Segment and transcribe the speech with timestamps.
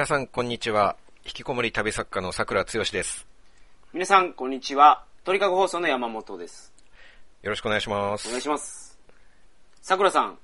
[0.00, 0.96] 皆さん、こんにちは。
[1.26, 3.26] 引きこもり旅作家の桜剛です。
[3.92, 5.04] 皆さん、こんにちは。
[5.24, 6.72] 鳥かご放送の山本です。
[7.42, 8.26] よろしくお願いします。
[8.26, 8.98] お願いします。
[9.82, 10.38] 桜さん、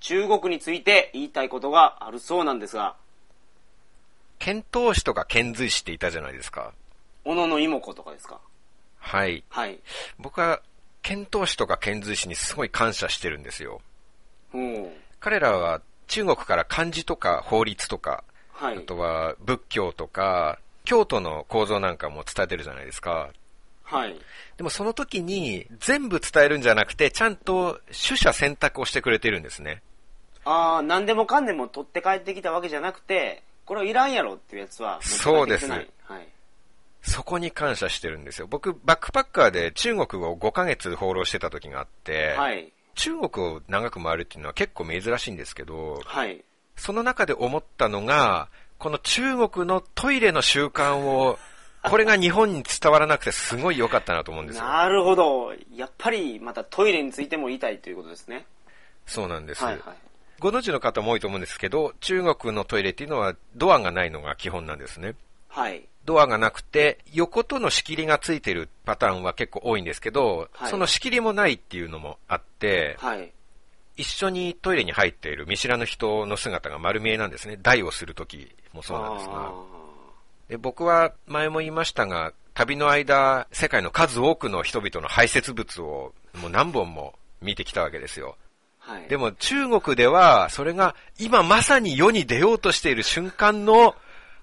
[0.00, 2.96] 中国について言いたいことがあるそうなんですが、
[4.38, 6.74] 遣唐使とか遣隋使っていたじゃないですか。
[7.24, 8.38] 小野の妹子とかですか？
[8.98, 9.42] はい。
[9.48, 9.80] はい。
[10.18, 10.60] 僕は、
[11.00, 13.80] 遣唐使とか遣隋使にすごい感謝してるんですよ。
[14.52, 14.92] うん。
[15.18, 18.22] 彼らは中国から漢字とか法律とか、
[18.58, 18.80] はいあ。
[18.80, 23.30] とは仏教とか、京都の構造なんかも伝えてるじゃないですか。
[23.84, 24.18] はい。
[24.56, 29.82] でもその時に全部伝えるんじゃなくて、ちゃんと取捨選択をしてくれてるんですね。
[30.44, 36.28] ああ、何でもかんでも取って帰ってきたわけじゃなくて、これはいらんやろっていうやつは持って帰ってきてない、そうはい。
[37.02, 38.46] そこに感謝してるんですよ。
[38.48, 42.72] 僕、バックパッカーで中国を5ヶ月放浪してた時があって、はい。
[42.94, 46.44] 中国を長く回るっていうのは結構珍しいんですけど、はい。
[46.78, 48.48] その中で思ったのが、
[48.78, 51.38] この中国のトイレの習慣を、
[51.82, 54.64] これが日本に伝わらなくてすごい良かったなと思うんですよ。
[54.64, 55.52] なるほど。
[55.74, 58.46] やっぱりまたトイレについても言いたいということですね。
[59.06, 59.64] そうなんです。
[59.64, 59.96] はいはい。
[60.40, 65.14] ご存知の方も多いと思うんですけど、中国のトイレっていうのはドアがないのが基本なんですね。
[65.48, 65.88] はい。
[66.04, 73.32] ドアがなくて、横との仕切りがついてるパターンは結構多いんですけど、はいその仕切りもないっていうのもあって、はい。
[73.98, 77.58] 一緒にトイレに入っている見知らぬ人の姿が丸見えなんですね。
[77.60, 79.34] 台をするときもそうなんですが。
[79.34, 79.52] あ
[80.48, 88.36] で僕は前も言いましたが、旅の間、世界の数多くの人々の排泄物をもう何本も見てきたわけですよ。
[88.86, 89.08] ーはい。
[89.08, 93.96] でも中国では、それが今まさに世に出ようとしている瞬間の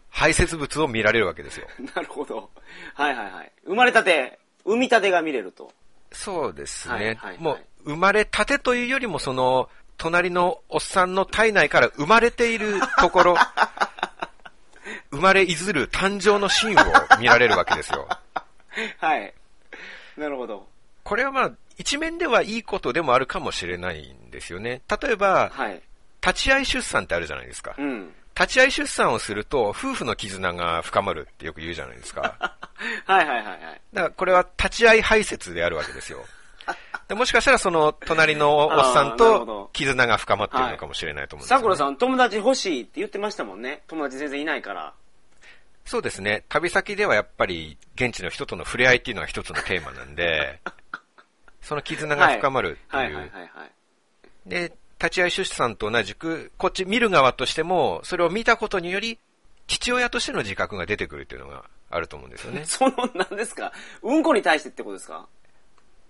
[0.09, 1.67] 排泄物を見られるわけですよ。
[1.95, 2.49] なるほど。
[2.93, 3.51] はいはいはい。
[3.65, 5.71] 生まれたて、産みたてが見れると。
[6.11, 6.93] そうですね。
[6.93, 13.35] はいはいはいもう、生まれたてというよりも、その、隣のおっさんの体内から生まれているところ、
[15.11, 18.07] 生まれいずる誕生のシーンを見られるわけですよ。
[18.99, 19.33] はい。
[20.17, 20.67] なるほど。
[21.03, 24.81] これはまあ、一面ではいいことでもあるかもしれないんですよね。
[25.01, 25.81] 例えば、はい。
[26.25, 27.75] 立ち会い出産ってあるじゃないですか。
[27.77, 28.13] うん。
[28.37, 32.35] 立ち会い出産をすると、夫婦の絆が深まるってよく言うじゃないですか。
[33.05, 33.81] はいはいはいはい。
[33.93, 36.25] だからこれは立ち会い排泄であるわけですよ。
[37.07, 43.83] でもしかしたらその隣のおっさんと絆が深まっているのかもしれないと思うんですよ、ね桜さん、友達欲しいって言ってましたもんね。
[43.87, 44.93] 友達全然いないから。
[45.85, 46.43] そうですね。
[46.49, 50.59] 旅先ではやっぱり現地の人との触れ合いっていうのは一つのテーマなんで、
[51.61, 53.31] その絆が深まるってはいいう。
[54.47, 59.19] で、立ち会い出産と同じく、こっち見る側としても、それを見たことにより、
[59.67, 62.65] 父親としての自覚が出てくるっていうのがあると思うんですよね。
[62.67, 63.71] その、何ですか？
[64.01, 65.27] うんこに対してってことですか？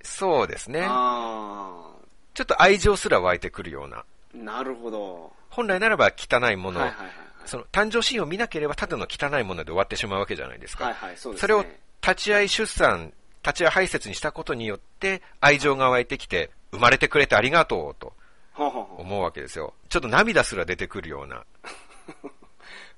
[0.06, 0.86] そうですね。
[0.88, 1.92] あ
[2.34, 4.06] ちょっと愛情すら湧いてくるような。
[4.36, 4.44] ー。
[4.44, 5.32] なるほど。
[5.50, 7.16] 本来ならば汚いもの、はいはいはいはい。
[7.46, 10.86] その誕生シーンを見なければただの汚いもので終わってしまうわけじゃないですか。
[10.86, 11.42] はいはい、そうですね。
[11.42, 11.66] それを
[12.02, 13.14] 立ち会い出産、
[13.44, 18.14] 立ち会い排泄にしたことによって愛情が湧いてきて、生まれてくれてありがとうと
[18.58, 19.74] 思うわけですよ。
[19.90, 21.46] ちょっと涙すら出てくるような。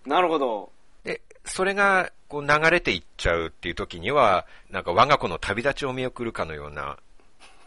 [0.06, 0.72] う なるほど。
[1.08, 6.98] で、それがこう流れていっちゃうっていう時には、なんか我が子の旅立ちを見送るかのような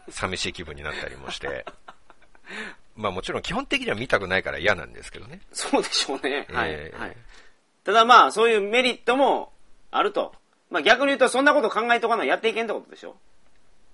[0.09, 1.65] 寂しい気分になったりもして。
[2.95, 5.41] まあもちろん基本的には見たくないから嫌なんですけどね。
[5.53, 6.45] そうでしょうね。
[6.51, 7.17] はい、えーはい。
[7.83, 9.51] ただまあ、そういうメリットも
[9.89, 10.35] あると。
[10.69, 13.15] まあ逆に言うと、そんなこと考えとかないやっていけんってことでしょ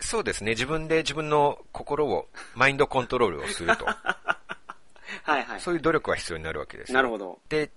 [0.01, 0.51] そうですね。
[0.51, 3.85] 自分で自分の心を、マインドコントロールをすると。
[5.23, 5.61] はいはい。
[5.61, 7.39] そういう努力は必要になるわけですよなるほど。
[7.47, 7.71] で、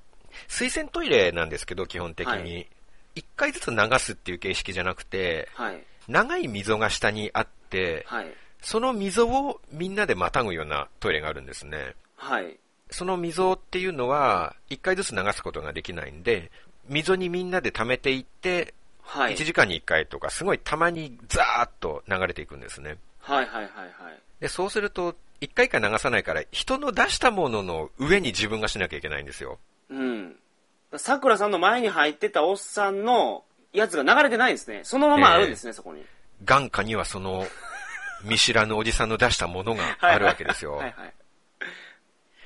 [0.49, 2.67] 水洗トイレなんですけど、基本的はに。
[3.15, 5.83] 一、回ずつ流すっていう形式じゃなくて、はい。
[6.09, 8.33] 長い溝が下にあって、はい。
[8.61, 11.95] その溝をみんなでまたぐようなトイレがあるんですね。
[12.17, 12.59] はい。
[12.91, 16.51] その溝っていうのは、一回ずつ流すことができないんで、
[16.89, 19.35] 溝にみんなで溜めていって、はい。
[19.35, 22.99] 1時間に1回とか、すごいたまにザーッと流れていくんですね。
[23.21, 24.21] はいはいはいはい。
[24.41, 29.59] で、そうすると、一回一回流さないから、人の出したものの上に自分がしなきゃいけないんですよ。
[29.91, 30.37] うん。
[30.97, 34.81] さくらさんの前に入ってたおっさんのやつが流れてないんですね。
[34.85, 36.05] そのままあるんですね、そこに。
[36.45, 37.47] 眼下にはその、
[38.25, 40.77] 見知らぬおじさんの出したものがあるわけですよ。
[40.77, 41.15] はいはい。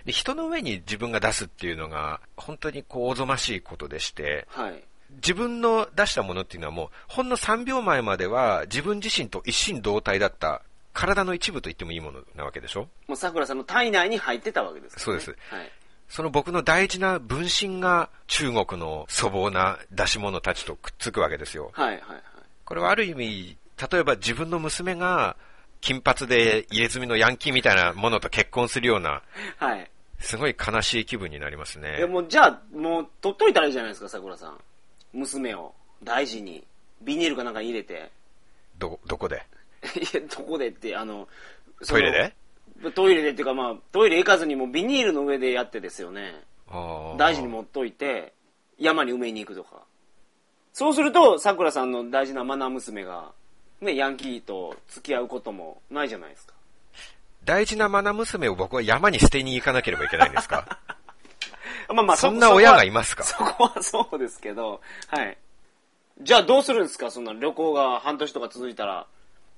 [0.04, 4.84] で人の上に自分が出すっていうのが、本当にこう、おぞましいことでして、はい。
[5.16, 10.62] 自分の出したものっていうのはもう、ほんの3秒前までは自分自身と一心同体だった、
[10.92, 12.88] 体の一部と言ってもいいものなわけでしょ？
[13.08, 15.02] もうさくらさんの体内に入ってたわけですね。
[15.02, 15.72] そうですはい。
[16.14, 21.72] その僕の大事な分身が中国の粗暴な出し物たちとくっつくわけですよ。
[21.72, 22.22] はいはいはい。
[22.64, 23.56] これはある意味、
[23.90, 25.34] 例えば自分の娘が
[25.80, 29.22] 金髪で入れ墨のヤンキーみたいなものと結婚するような、
[29.56, 29.90] はい。
[30.20, 31.96] すごい悲しい気分になりますね。
[31.98, 34.58] え、もう、じゃあ、もう、取っといたらいいじゃないですか、桜さん。
[35.12, 35.74] 娘を。
[36.04, 36.64] 大事に。
[37.02, 38.08] ビニールかなんかに入れて。
[38.78, 39.44] ど、どこで？
[39.96, 41.26] いや、どこでって、あの
[41.84, 42.34] トイレで？
[42.94, 46.42] トイレでっていうか、まあ、トイレ行かずにもうビニールの上でやってですよね。
[47.18, 48.32] 大事に持っといて、
[48.78, 49.82] 山に埋めに行くとか。
[50.72, 53.30] そうすると、桜さんの大事なマナー娘が、
[53.80, 56.54] ね、ヤンキーと付き合うこともないじゃないですか。
[57.44, 60.78] 大事なマナ娘を僕は山に捨てに行かなければいけないんですか？
[61.92, 63.22] まあまあ、そんな親がいますか？
[63.24, 65.36] そこはそこはそうですけど、はい。
[66.22, 67.10] じゃあどうするんですか？
[67.10, 69.06] そんな旅行が半年とか続いたら。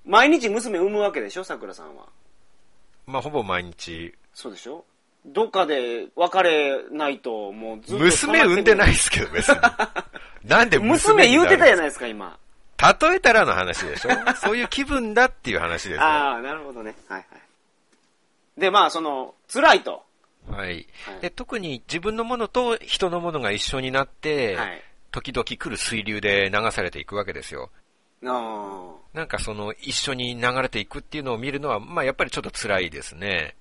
[0.04, 1.44] 毎日娘産むわけでしょ？
[1.44, 2.04] 桜さんは。
[3.06, 4.12] まあ、ほぼ毎日。
[4.34, 4.84] そうでしょ？
[5.24, 8.04] どっかで別れないと、もうずっと。
[8.04, 9.56] 娘産んでないですけど、別に。
[10.44, 12.38] なんで娘娘言うてたじゃいないですか、今。
[12.78, 14.10] 例えたらの話でしょ？
[14.36, 16.02] そういう気分だっていう話ですよ。
[16.02, 16.94] ああ、なるほどね。
[17.08, 18.60] はいはい。
[18.60, 20.04] で、まあ、その、辛いと。
[20.50, 20.86] はいはい
[21.20, 21.30] で。
[21.30, 24.82] 特に自分のものと人のものが一緒になって、はい。
[25.10, 27.70] 時々来る水流で流されていくわけですよ。
[28.34, 33.56] あなんかその一緒に流れていくっていうのを見るのは、まあやっぱりちょっと辛いですね。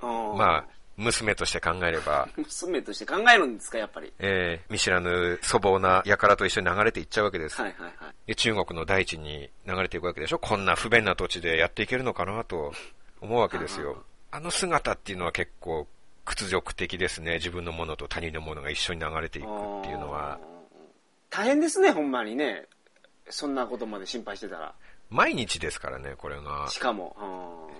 [0.00, 0.64] まあ、
[0.96, 4.12] 娘として考えれば、娘として考えるんですか、やっぱり。
[4.18, 7.60] えー見知らぬ粗暴な輩と一緒に流れていっちゃうわけです。
[7.60, 8.14] はいはいはい。
[8.26, 12.72] で中国の大地に流れていくわけでしょこんな不便な土地でやっていけるのかなと
[13.20, 14.02] 思うわけですよ。
[14.30, 15.86] あの姿っていうのは結構
[16.24, 17.34] 屈辱的ですね。
[17.34, 19.48] 自分のものと他人のものが一緒に流れていくっ
[19.82, 20.38] ていうのは。
[21.30, 22.66] 大変ですね、ほんまにね。
[23.28, 24.74] そんなことまで心配してたら。
[25.10, 26.68] 毎日ですからね、これが。
[26.68, 27.16] しかも。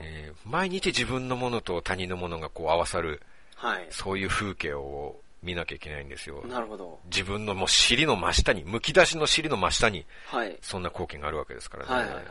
[0.01, 3.21] えー毎日自分のものと他人のものがこう合わさる、
[3.57, 3.87] はい。
[3.91, 6.45] そういう風景を見なきゃいけないんですよ。
[6.47, 7.01] なるほど。
[7.07, 10.57] 自分のもう尻の真下に、剥き出しの尻の真下に、はい。
[10.63, 11.93] そんな光景があるわけですからね。
[11.93, 12.25] はいはいはい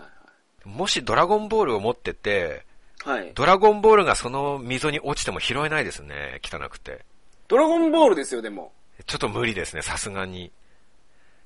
[0.65, 2.65] もしドラゴンボールを持ってて、
[3.03, 3.19] はい。
[3.19, 3.31] はい。
[3.35, 7.05] ドラゴンボールがその溝に落ちても拾えないですね、汚くて。
[7.47, 8.73] ドラゴンボールですよ、でも。
[9.05, 10.51] ちょっと無理ですね、さすがに。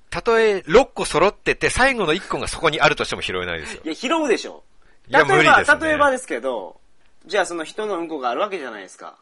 [0.09, 3.87] たとえ6個揃ってて、最後の1個がそこにあるとしても拾えないですよい。
[3.89, 4.63] や、拾うでしょ。
[5.07, 6.79] いや例えば、無理ですね例えばですけど、
[7.25, 9.15] じゃあその人のうんこがあるわけじゃないですか。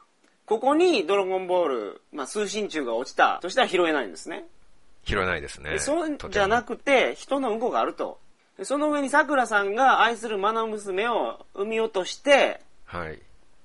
[0.46, 4.46] ここにドラゴンボール、まあ、通信中が落ちたとしたら拾えないんですね。
[5.04, 5.72] 拾えないですね。
[5.72, 8.20] でそうじゃなくて、人のうんこがあると。
[8.58, 13.20] でその上に桜さんが愛するマナ娘を産み落として、はい。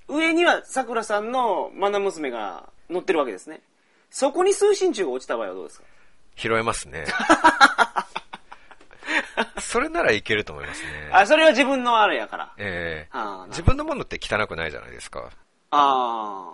[0.09, 3.61] 上には桜さんのマナ娘が乗ってるわけですね。
[4.11, 5.85] そこに通信中が落ちた場合はどうですか？
[6.37, 7.05] 拾えますね。
[9.61, 10.89] それならいけると思いますね。
[11.13, 12.53] あ、それは自分のあれやから。
[12.59, 15.31] ええあー自分のものって汚くないじゃないですか。
[15.71, 16.53] あ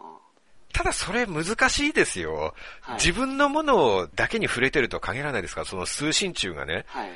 [0.73, 2.55] ただそれ難しいですよ。
[2.81, 5.63] はい自分のものだけに触れてると限らないですか？
[5.63, 6.99] ら、その通信中がね、あ。
[7.01, 7.11] はい。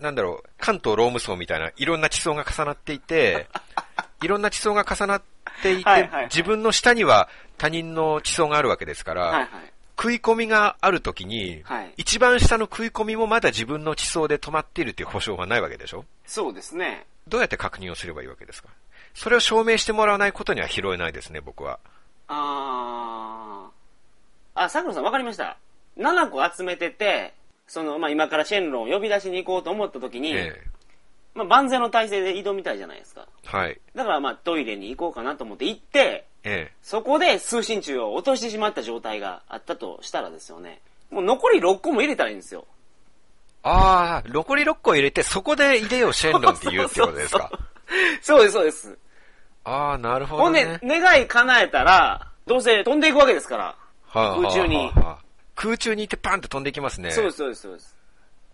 [0.00, 3.48] なんだろう、関東ローム層みたいないろんな地層が重なっていて、
[4.22, 5.22] いろんな地層が重なっ
[5.62, 9.48] ていて、はいはいはい自分の下には他人の地層があるわけですから、はいはい。
[9.98, 16.04] 食い込みがあるときに、はい一番下の食い込みもまだ自分の地層で止まっているっていう保証がないわけでしょ？
[16.26, 17.06] そうですね。
[17.28, 18.68] どうやって確認をすればいいわけですか？
[19.14, 21.78] それを証明してもらわないことには拾えないですね、僕は。
[22.28, 24.62] あー。
[24.64, 25.56] あ、桜さん分かりました。
[25.96, 27.32] 7個集めてて、
[27.66, 30.62] その、まあ、今からシェンロンを呼び出しに行こうと思った時に、え
[31.34, 33.26] まあ、万全の体制で挑みたいじゃないですか。
[33.44, 33.80] えはい。
[33.94, 40.80] だからまあ、トイレに行こうかなと思って行って、ええそこで通信中を落としてしまった状態があったとしたらですよね。
[41.10, 42.66] もう残り6個も入れたらいいんですよ。
[43.62, 47.50] ああ、残り6個入れて、そこで入れようシェンロンって言うってことですか？
[48.22, 48.96] そうです、そうです。
[49.64, 53.64] ああ、なるほほんどねで。、願い叶えたら、どうせ飛んでいくわけですから。
[53.64, 53.76] は
[54.14, 55.18] あはあ空中にはあはあ
[55.56, 57.10] 空中に行ってパンって飛んでいきますね。
[57.10, 57.96] そうです、そうです、そうです。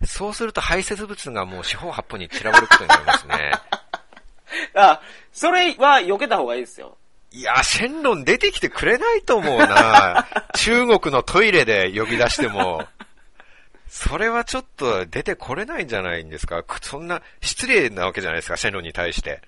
[0.07, 3.53] そうすると排泄物がもう四方八方に散らばることになりますね。
[4.75, 5.01] あ、
[5.33, 6.97] それは避けた方がいいですよ。
[7.33, 10.27] いや、シェンロン出てきてくれないと思うな。
[10.55, 12.87] 中国のトイレで呼び出しても。
[13.89, 16.63] それはちょっと出てこれないんじゃないんですか？
[16.63, 19.43] くそんな失礼なわけじゃないですか、シェンロンに対して。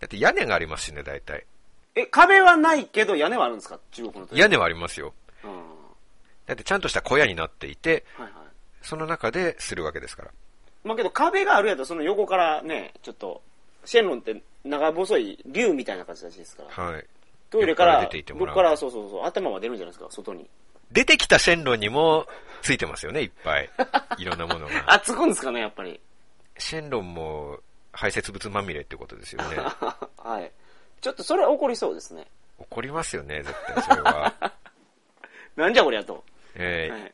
[0.00, 1.44] だって屋根がありますしね、大体。
[1.96, 3.80] え、壁はないけど屋根はあるんですか？
[3.92, 5.14] 中国のトイレ屋根はありますよ。
[5.42, 5.50] うん。
[5.56, 5.64] は
[6.46, 8.32] だってちゃんとした小屋になっていて、いはい。
[8.82, 10.30] その中でするわけですから。
[10.84, 13.42] まあけど壁があるやとその横からね、ちょっと、
[13.84, 16.84] シェンロンって長細い竜みたいな形ですから。
[16.84, 17.06] はい。
[17.50, 20.48] トイレから、出ててもらう僕からそうそうそう、頭は出るんじゃないですか、外に。
[20.92, 22.26] 出てきたシェンロンにも
[22.62, 23.70] ついてますよね、いっぱい。
[24.18, 24.92] いろんなものが。
[24.92, 26.00] あ、つくんですかね、やっぱり。
[26.58, 27.60] シェンロンも
[27.92, 29.56] 排泄物まみれってことですよね。
[30.18, 30.50] はい。
[31.00, 32.26] ちょっとそれは起こりそうですね。
[32.58, 34.34] 怒りますよね、絶対それは。
[35.56, 36.24] なんじゃこりゃと。
[36.54, 37.08] えーはい。
[37.08, 37.12] い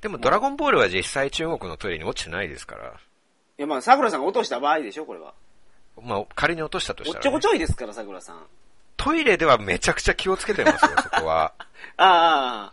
[0.00, 3.00] でもドラゴンボールは実際中国のトイレに落ちてないですから。
[3.56, 5.34] や、まあ、桜さんが落とした場合でしょ、これは。
[6.00, 8.46] まあ、仮に落としたとしおったちょこら、ね、ちょいですから、桜さん。
[8.96, 11.52] トイレではめちゃくちゃ気をつけてますよ、 そこは。
[11.96, 12.72] あ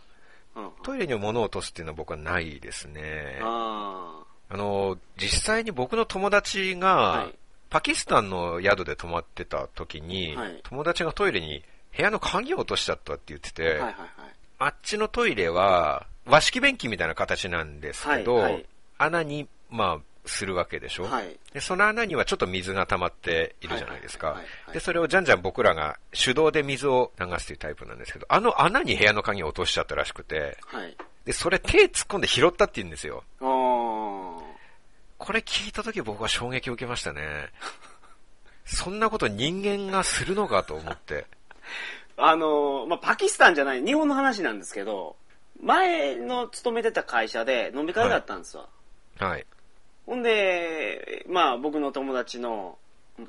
[0.56, 0.72] うん。
[0.82, 3.40] トイレに物を落とすっていうのは僕はないですね。
[3.42, 7.34] ああの、実際に僕の友達が、はい
[7.72, 11.64] パキスタンの宿で泊まってた時に、はい友達がトイレに
[11.96, 13.66] 部屋の鍵を落としちゃったって言ってて、あ。
[13.66, 14.10] はいはいはい。
[14.58, 18.66] あっちのトイレは和式便器みたいな形なんですけど、はいはい
[18.98, 21.38] 穴に、まあ、するわけでしょ、はい。
[21.52, 24.74] で、その穴にはちょっと水が溜まっているじゃないですかはいはいはいはい。
[24.74, 30.96] で、それをじゃんじゃん僕らが手動で水を流すというタイプなんですけど、あの穴に部屋の鍵を落としちゃったらしくて、はい。
[31.24, 33.24] で、それ手突っ込んで拾ったって言うんですよ。
[33.40, 37.50] これ聞いた時僕は衝撃を受けましたね。
[38.64, 41.26] そんなこと人間がするのかと思って。
[42.16, 45.16] あの、まあ、パキスタンじゃない、日本の話なんですけど、
[45.60, 48.68] 前の勤めてた会社で飲み会があったんですわ。
[49.18, 49.46] はい。
[50.06, 52.78] ほんで、まあ僕の友達の、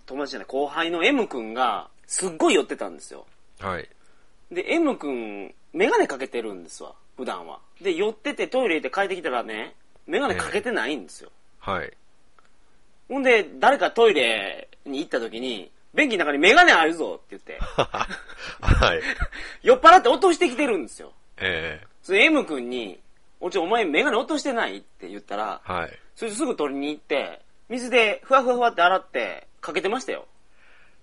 [0.05, 3.25] 友達じゃない、後輩の M 君が、すっごい寄ってたんですよ。
[3.59, 3.89] はい。
[4.51, 7.59] で、M 君、メガネかけてるんですわ、普段は。
[7.81, 9.75] で、寄っててトイレ行って帰ってきたらね、
[10.05, 11.31] メガネかけてないんですよ。
[11.59, 11.93] はい。
[13.07, 19.01] ほんで、誰かトイレに行った時に、便器の中にメガネあるぞって言って、はい。
[19.61, 21.13] 酔っ払って落としてきてるんですよ。
[21.37, 22.99] えそれ M 君に、
[23.39, 25.99] おちお前メガネ落としてないって言ったら、えはい。
[26.15, 30.27] それですぐ取りに行って、水でふわふわふわって洗って、かけてましたよ。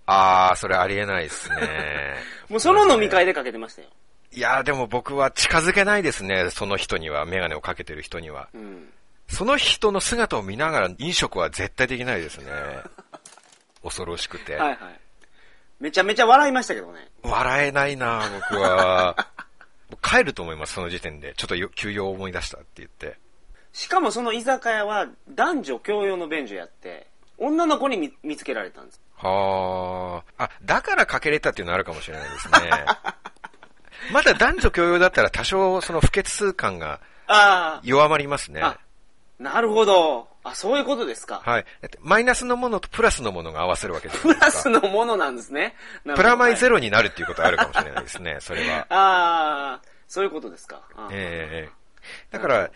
[0.05, 2.15] あー、それありえないですね。
[2.49, 3.89] もうその飲み会でかけてましたよ。
[4.33, 8.49] いやーでも僕は近づけないですね、その人には、メガネをかけてる人には。
[8.53, 8.89] うん。
[9.27, 12.51] その人の姿を見ながら飲食は絶対できないですね。
[13.83, 14.55] 恐ろしくて。
[14.55, 14.77] はいはい。
[15.79, 17.09] めちゃめちゃ笑いましたけどね。
[17.23, 19.15] 笑えないな僕は。
[20.01, 21.33] 帰ると思います、その時点で。
[21.35, 23.17] ちょっとよ休養を思い出したって言って。
[23.73, 29.01] しかもその居酒屋は男女共用の便所やって、女の子に見見つけられたんです。
[29.15, 30.43] はあ。
[30.45, 32.69] あ、だからかけれたっていうのあるかもしれないですね。
[34.11, 38.61] まだ男女共用だったら多少その不潔感があ弱まりますね。
[39.39, 40.27] なるほど。
[40.43, 41.41] あ、そういうことですか。
[41.43, 41.65] はい。
[41.99, 44.51] マイナスのものとプラスのものが合わせるわけじゃないプラ。
[44.51, 45.75] スのものなんですね。
[46.03, 48.87] プラマイゼはいロになるっていうことはあるかもしれないですね、それは。
[48.89, 50.81] ああ、そういうことですか。
[50.95, 51.81] あええ
[52.31, 52.71] だから、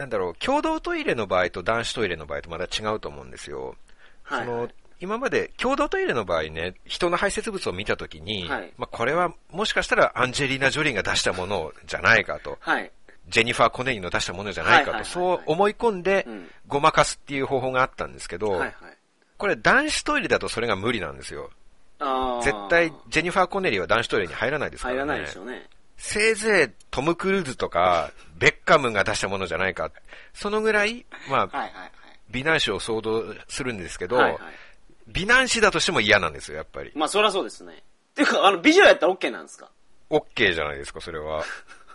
[0.00, 3.76] なんだろう、共同トイレの場合と男子トイレの場合とまだ違うと思うんですよ。
[4.22, 12.90] はい、その今まで共同トイレの場合ね、人の排泄物を見たときに、はいまあ、これはもしかしたらアンジェリーナ・ジョリーが出したものじゃないかと、はい。
[13.28, 18.72] ジェニファー・コネリーの出したものじゃないかと、そう思い込んでうん、ごまかすっていう方法があったんですけど、はいはい。
[19.36, 21.50] これ男子トイレだとそれが無理なんですよ。
[22.42, 25.00] 絶対、ジェニファー・コネリーは男子トイレに入らないですからね。
[25.00, 25.68] 入らないでしょうね。
[26.02, 29.92] せいぜいトム・クルーズとか、ベッカムが出したものじゃないか。
[30.32, 31.92] そのぐらい、まあ、はいはいはい。
[32.30, 34.40] 美男子を想像するんですけど、はいはい。
[35.08, 36.90] 美男子だとしても嫌なんですよ、やっぱり。
[36.94, 37.74] まあそりゃそうですね。
[37.74, 39.70] っていうか、あの、美女やったら OK なんですか
[40.08, 41.44] ？OK じゃないですか、それは。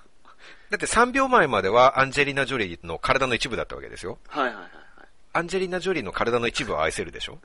[0.69, 4.19] だって3秒前まではアンジェリーナ・ジョリーの体の一部だったわけですよ。
[4.27, 4.71] はいはいはいはい。
[5.33, 7.39] アンジェリーナ・ジョリーの体の一部を愛せるでしょ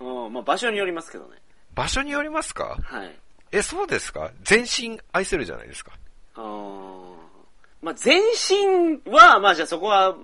[0.00, 1.38] うん、まあ場所によりますけどね。
[1.72, 3.16] 場所によりますかはい。
[3.58, 4.30] え、そうですか？
[4.42, 5.92] 全身愛せるじゃないですか。
[6.36, 7.14] あー
[7.82, 10.14] まあ全身は、まあじゃあそこは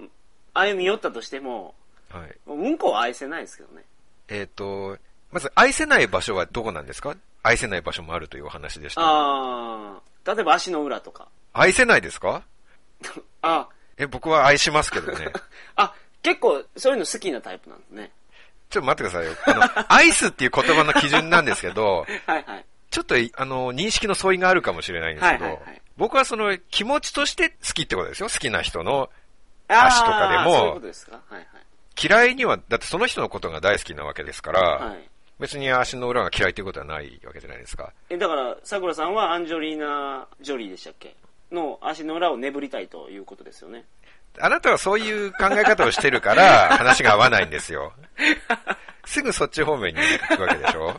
[0.54, 1.74] 歩み寄ったとしても、
[2.10, 2.36] はい。
[2.46, 3.84] うんこは愛せないですけどね。
[4.28, 4.96] えっ、と、
[5.30, 7.16] まず愛せない場所はどこなんですか？
[7.42, 9.00] 愛せない場所もあるというお話でした。
[9.02, 10.00] ああ、
[10.34, 11.28] 例えば足の裏とか。
[11.52, 12.42] 愛せないですか？
[13.42, 15.28] あ、え、僕は愛しますけどね。
[15.76, 18.10] あ、結構そういうの好きなタイプなんですね。
[18.70, 19.36] ちょっと待ってくださいよ。
[19.76, 22.64] あの、アイスっていう言葉の基準なんですけど、 はいはい。
[22.90, 28.30] ちょっと、あの、認識の相違があるかもしれないんですけど、はいはいはい僕はその気持ちとして好きってことですよ。
[28.30, 29.10] 好きな人の
[29.68, 31.20] 足とかでもそういうことですか？
[31.28, 31.46] はいはい。
[32.02, 35.10] 嫌いには、だってその人のことが大好きなわけですから、はい。
[35.38, 37.92] 別に足の裏が嫌いということはないわけじゃないですか。
[38.08, 41.14] え、だから、桜さんはアンジョリーナ・ジョリーでしたっけ？
[41.52, 43.84] の足の裏を眠りたいということですよね。
[44.40, 47.92] あなたはそういう考え方をしてるから、話が合わないんですよ。
[49.04, 50.96] すぐそっち方面に行くわけでしょ？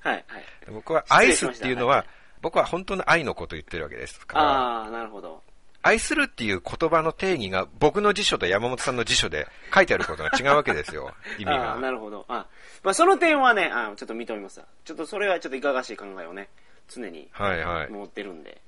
[0.00, 0.44] はいはい。
[0.70, 2.06] 僕は愛すっていうのは、はい
[2.42, 5.42] 僕は本当の愛のことを言ってるわけですから、ああ、なるほど。
[5.82, 11.90] 愛するっていう言葉の定義が僕の辞書と山本さんの辞書で書いてあることが違うわけですよ、 意味ああ、なが。
[11.90, 12.24] るほど。
[12.28, 12.46] あ
[12.82, 16.48] まあ、その点はね、あちょっと認めますわちょっとそれはちょっといかがわしい考えをね、
[16.88, 17.90] 常にはいはい。
[17.90, 18.58] 持ってるんで。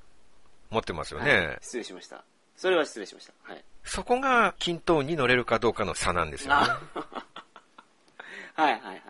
[0.69, 1.57] 持ってますよはいね。
[1.63, 2.23] 失礼しました。
[2.57, 3.33] それは失礼しました。
[3.43, 3.65] はい。
[3.85, 6.67] そこが均等に乗れるかどうかの差なんですよね。
[8.55, 9.03] はいはいはい。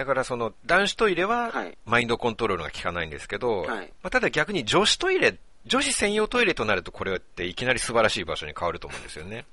[0.00, 9.44] だからその男子トイレははいマインドコントロールが効かないんですけど、はいまあ、ただ逆に女子トイレ、女子専用トイレとなるとこれっていきなり素晴らしい場所に変わると思うんですよね。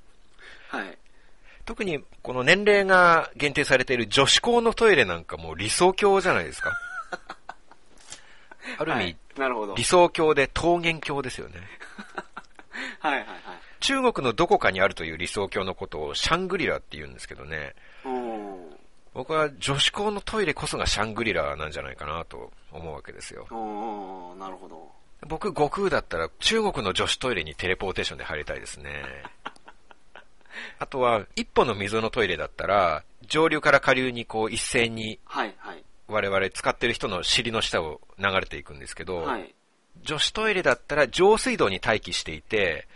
[0.70, 0.98] はい。
[1.66, 6.72] 特にこの年齢が限定されている女子校のトイレなんかもう理想郷じゃないですか。
[8.80, 9.75] ある意味、はいなるほど。
[9.75, 11.56] 理想郷で桃源郷ですよね。
[13.04, 13.38] はいはいはい。
[13.82, 17.75] 中国のどこかにあるという理想郷のことをシャングリラって言うんですけどね。
[18.06, 18.17] おー
[19.18, 23.48] 僕は女子校のトイレこそがシャングリラなんじゃないかなと思うわけですよ。
[23.50, 24.92] おーなるほど。
[25.28, 29.04] 僕、悟空だったら中国の女子トイレにテレポーテーションで入りたいですね。
[30.78, 35.84] あとは、一歩の溝のトイレだったら、上流から下流にこう一斉にはいはい。
[36.08, 39.56] 我々使ってる人の尻の下を流れていくんですけど、はい。
[40.04, 42.88] 女子トイレだったら上水道に待機していて、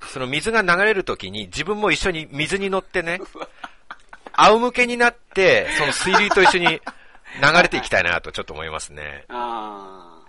[0.00, 3.20] その水が流れるときに自分も一緒に水に乗ってね、
[4.38, 6.80] 仰向けになって、その水流と一緒に流
[7.62, 9.24] れていきたいなとちょっと思いますね。
[9.28, 10.22] あ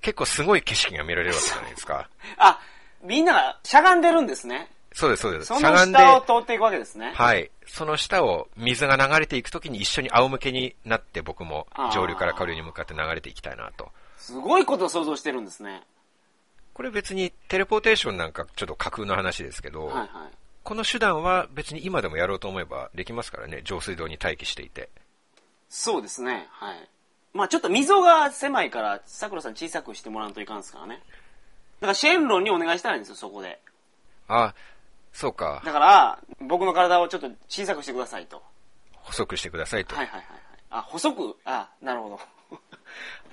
[0.00, 2.08] 結構すごい景色が見られるわけじゃないですか。
[2.20, 2.34] ー。
[2.38, 2.60] あ、
[3.04, 4.68] みんながしゃがんでるんですね。
[4.92, 5.46] そうです、そうです。
[5.46, 7.12] そのしゃがんで、下を通っていくわけですね。
[7.14, 7.50] はい。
[7.66, 13.90] その下を水が流れていくときに一緒に仰向けになって僕も上流から下流に向かって流れていきたいなと。
[14.18, 15.82] すごいことを想像してるんですね。
[16.74, 20.08] これ別にテレポーテーションなんかちょっと架空の話ですけど、はいはい。
[20.64, 24.88] この手段は別に今でもやろうと思えばできますからね、上水道に待機していて。
[25.68, 26.46] そうですね。
[26.50, 26.88] はい。
[27.34, 31.02] まあちょっと溝が狭いから、桜さん小さくしてもらうといかんですからね。
[31.80, 33.58] だからシェンロンにお願いしたらいいんですよ、そこで。
[34.28, 34.54] あ、
[35.12, 35.62] そうか。
[35.64, 38.42] だから、僕の体をちょっと小さくしてくださいと。
[38.92, 39.96] 細くしてくださいと。
[39.96, 40.40] はいはいはいはい。
[40.70, 42.08] あ、細く、あ、なるほ
[42.50, 42.58] ど。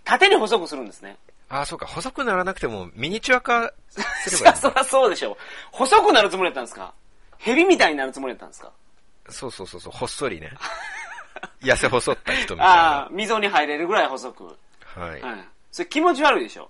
[0.03, 1.17] 縦に細くするんですね。
[1.49, 1.85] あ、そうか。
[1.85, 5.37] 細くならなくてもミニチュア化すれそばいい そりゃそうでしょう。
[5.71, 6.93] 細くなるつもりだったんですか？
[7.39, 8.71] 蛇みたいになるつもりだったんですか？
[9.29, 10.51] そうそうそうそう、ほっそりね。
[11.61, 14.45] 痩せ細った人みたいああな。、溝に入れるぐらい細く。
[14.83, 15.21] はい。
[15.21, 15.47] はい。
[15.71, 16.69] それ気持ち悪いでしょ？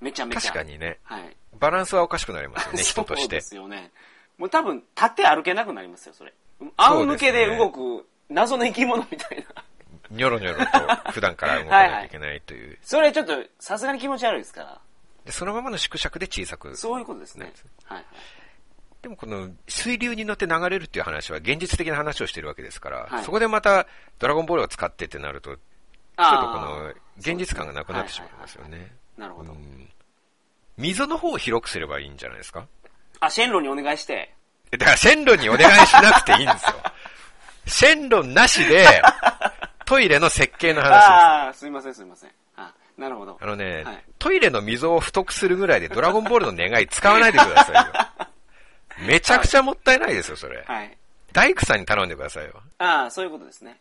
[0.00, 0.40] めちゃめちゃ。
[0.52, 0.62] 確か。
[0.62, 1.36] にね、はい。
[1.58, 3.40] バランスはおかしくなりますよね、 人としてそうで。
[3.40, 3.90] すよね。
[4.36, 6.32] もう多分、立って歩けなくなりますよ、それ。
[6.76, 9.64] 仰向けで動く謎の生き物みたいな。
[10.10, 10.64] ニョロニョロ
[11.04, 12.78] と 普段から動かないといけないという。
[12.82, 14.80] それちょっと、さすがに気持ち悪いですから。
[15.24, 16.76] でそのままの縮尺で小さく。
[16.76, 17.52] そういうことですね。
[17.84, 18.04] はい。
[19.02, 23.86] でもこの水流に乗って流れるっていう話は現実的な話をしてるわけですから、はいそこでまた
[24.18, 28.90] ドラゴンボールを使ってってなると、ちょっとこの現実感がなくなってしまいますよね。
[29.16, 29.52] なるほど。
[29.52, 29.88] うん
[30.76, 32.66] 溝の方を広くすればいいんじゃないですか？
[33.20, 34.32] あ、シェンロンにお願いして。
[34.70, 36.74] だから線路にお願いしなくていいんですよ。
[37.66, 39.02] 線路なしで、
[39.84, 41.08] トイレの設計の話です。
[41.10, 42.30] ああ、すいませんすいません。
[42.56, 43.46] あなるほどあ。
[43.46, 47.82] のね、はいトイレの溝を太くするぐらいでドラゴンボールの願い使わないでくださいよ。
[49.06, 50.62] めちゃくちゃもったいないですよ、それ。
[50.66, 50.96] はい。
[51.32, 52.54] 大工さんに頼んでくださいよ。
[52.78, 53.78] ああ、そういうことですね。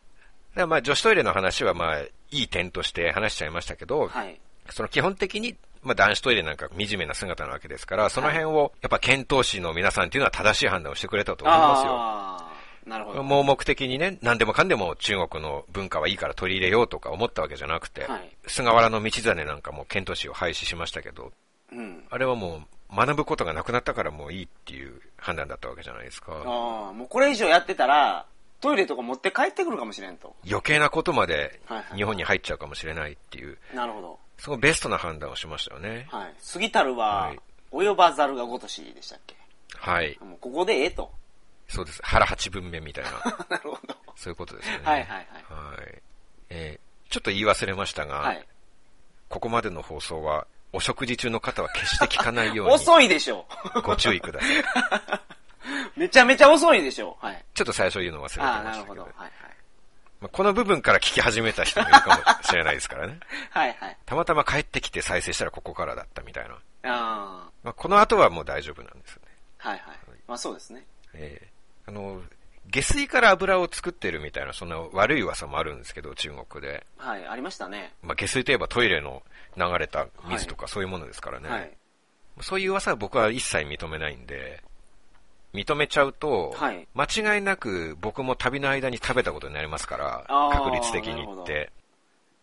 [0.57, 4.39] らまあ女子トイレの話はまあいい点として話しちゃいましたけど、はい。
[4.69, 11.91] その基本的にまあ男子トイレなんか惨めな姿なわけですから、その辺をやっぱ検討士の皆さんっていうのは正しい判断をしてくれたと思いますよ。
[11.93, 12.51] あ
[12.85, 13.23] あ、なるほど。
[13.23, 21.31] 盲目的にね、何でもかんでも中国の文化はいいから取り入れようとか思ったわけじゃなくて、はい菅原道真なんかも遣唐使を廃止しましたけど、
[21.71, 22.03] うん。
[22.09, 26.33] あれはもう学ぶことがなくなったからもういいっていう判断だったわけじゃないですか。
[26.33, 28.25] ああ、もうこれ以上やってたら、
[28.61, 30.35] トイレとか持って帰ってくるかもしれんと。
[30.47, 31.59] 余計なことまで
[31.95, 34.19] 日本に入っちゃうかもしれないっていう、なるほど。
[34.37, 36.07] そのベストな判断をしましたよね。
[36.11, 36.33] はい。
[36.53, 37.39] 過ぎたるははい、
[37.71, 39.35] 及ばざるがごとしでしたっけ？
[39.75, 40.17] はい。
[40.21, 41.11] もうここでええと。
[41.67, 41.99] そうです。
[42.03, 43.11] 腹八分目みたいな、
[43.49, 43.95] なるほど。
[44.15, 44.85] そういうことですよね。
[44.85, 45.27] はいはいはい。
[45.77, 46.01] はい。
[46.49, 48.45] えーちょっと言い忘れましたが、はい。
[49.29, 53.45] ここまでの放送は、お食事中の方は決して聞かないように遅いでしょ
[53.83, 54.59] ご注意ください。
[54.59, 54.63] う。
[55.99, 57.25] めちゃめちゃ遅いでしょう。
[57.25, 57.45] はい。
[57.53, 59.31] ちょっと最初言うの忘れてああ、ましたけどなるほど。、はい
[60.19, 63.19] まあこの部分から聞き始めた人もいるかもしれないですからね。
[63.51, 63.69] はい。
[63.69, 63.97] はいはい。
[64.05, 66.55] たまたま帰ってきて再生したらここからだったみたいな。
[66.55, 69.27] ああ、まあ、この後はもう大丈夫なんですよね。
[69.59, 69.97] はいはい。
[70.27, 70.83] まあそうですね。
[71.13, 71.47] ええ
[71.87, 72.21] あの、
[72.69, 76.85] 下水から油を作ってるみたいな、そんな悪い噂もあるんですけど、中国で。
[76.97, 77.93] はい、ありましたね。
[78.03, 79.23] まあ、下水といえばトイレの
[79.55, 81.49] 流れた水とかそういうものですからね。
[81.49, 81.71] はい。
[82.41, 84.61] そういう噂は僕は一切認めないんで、
[85.53, 91.71] 認めちゃうと、はい間違いなく僕も旅の間に食べたことになりますから、確率的に言って。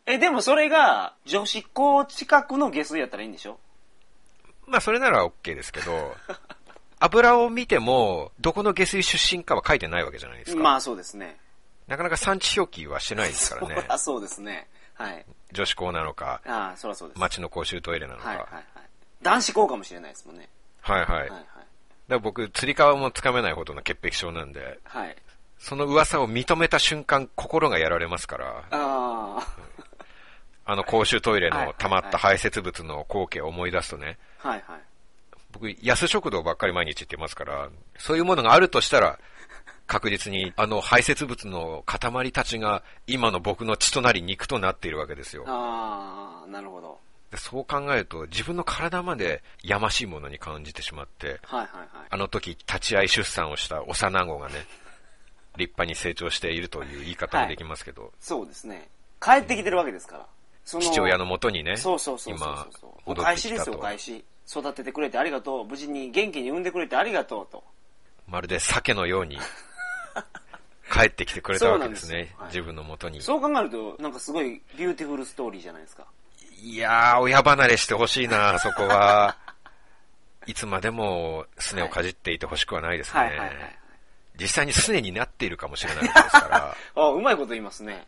[0.06, 3.58] え、でもそれが、女子校近くの下水やったらいいんでしょ？
[4.66, 6.16] まあそれなら OK ですけど、
[7.00, 10.62] 油を見ても、どこの下水出身かは書いてないわけじゃないですか。
[10.62, 11.38] まあそうですね。
[11.86, 13.80] なかなか産地表記はしてないですからねそ。
[13.82, 14.66] りゃそうですね。
[14.94, 15.24] はい。
[15.52, 17.20] 女子校なのか、ああ、そそうです。
[17.20, 18.28] 町の公衆トイレなのか。
[18.28, 18.64] はいはいはい。
[19.22, 20.48] 男子校かもしれないですもんね。
[20.80, 21.10] はいはい。
[21.10, 21.40] はいはい。
[21.40, 21.48] だか
[22.08, 25.16] ら僕、釣り革もつかめないほどの潔癖症なんで、はい。
[25.58, 29.46] その噂を認めた瞬間、心がやられますから、ああ、
[30.66, 34.80] あの公衆トイレはいの溜まった排泄物の光景を思い出すとね、はいはい。
[35.54, 39.18] 僕、安食堂ばっかり毎日行ってますから、そういうものがあるとしたら、
[39.86, 45.44] 確実にあの排泄物の塊たちが今の僕の血となり肉となっているわけですよ。
[45.46, 46.98] ああ、なるほど。
[47.30, 52.06] でそう考えると自分の体までやましいものに感じてしまって、はいはいはい。
[52.08, 54.54] あの時立ち会い出産をした幼子がね、
[55.56, 58.88] 立派に成長しているという言い方もできますけど、そうですね。
[59.20, 60.26] 帰ってきてるわけですから。
[60.64, 63.12] そ父親のもとにね、そうそうそうそう今そう。
[63.12, 63.78] お返しですよ、お。
[63.78, 64.24] 返し。
[64.48, 65.66] 育ててくれてありがとう。
[65.66, 67.64] 無事に元気に産んでくれてありがとうと。
[68.26, 69.38] まるで鮭のように
[70.90, 72.38] 帰ってきてくれたわけですねすよ。
[72.38, 73.20] はい自分のもとに。
[73.22, 76.06] そう考えると、なんかすごい beautiful story じゃないですか。
[76.60, 79.36] いやー、親離れしてほしいな、そこは。
[80.46, 83.20] いつまでもすねをかじっていてほしくはないですね。
[83.20, 83.78] はいはいはい。
[84.40, 86.76] 実際にすねになっているかもしれないですから。
[87.02, 88.06] あ、うまいこと言いますね。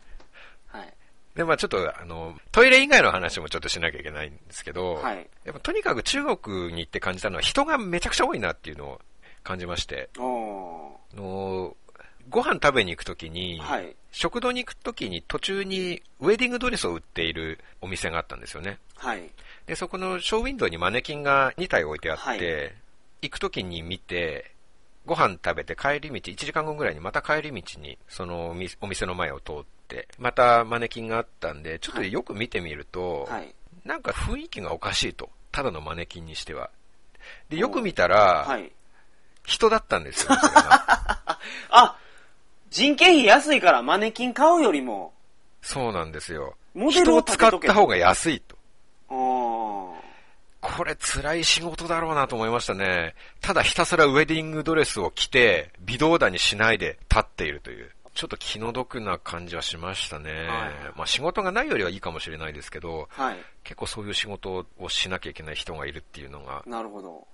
[0.67, 0.93] はい。
[1.37, 9.01] で、まあちょっと、あの、トイレ以外の話もちょっとしなきゃいけないんですけど、はいやっぱとにかく中国に行って感じたのは人がめちゃくちゃ多いなっていうのを
[9.43, 11.77] 感じまして、の
[12.29, 13.95] ご飯食べに行くときに、ーはい。
[14.11, 18.79] 食堂に行くときに途中にウェディングドレスを売っているお店があったんですよね。
[18.95, 19.29] はい。
[19.67, 22.73] で、そこのショーウィンドウにマネキンが2体置いてあって、はい
[23.19, 24.51] 行くときに見て、
[25.07, 29.76] ご飯食べて帰り道、1時間後ぐらいにまた帰り道に、そのお店お店の前を通って、
[30.17, 33.53] またマネキンがあったんで、ちょっとよく見てみると、はい。
[33.85, 35.29] なんか雰囲気がおかしいと。
[35.51, 36.69] ただのマネキンにしては。
[37.49, 38.71] で、よく見たら、はい。
[39.45, 40.31] 人だったんですよ。
[41.71, 41.97] あ
[42.69, 45.13] 人件費安いからマネキン買うよりも、
[45.61, 46.55] そうなんですよ。
[46.73, 48.57] モデルを人を使った方が安いと。
[49.07, 53.15] これ辛い仕事だろうなと思いましたね。
[53.41, 57.89] ただひたすらウェディングドレスを着て、微動だにしないで立っているという。
[58.17, 60.31] ちょっと気の毒な感じはしましたね。
[60.31, 60.41] はい
[60.95, 63.37] まあ仕事がないよりはいいかもしれないですけど、はい。
[63.63, 67.27] 結構そういう仕事をしなきゃいけない人がいるっていうのが、なるほど。